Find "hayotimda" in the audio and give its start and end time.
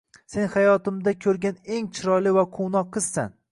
0.53-1.13